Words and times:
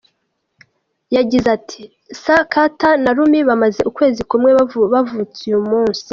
Yagize 1.15 1.47
ati” 1.57 1.81
Sir 2.21 2.41
Carter 2.53 2.93
na 3.03 3.11
Rumi 3.15 3.39
bamaze 3.49 3.81
ukwezi 3.89 4.21
kumwe 4.29 4.49
bavutse 4.93 5.41
uyu 5.49 5.61
munsi”. 5.69 6.07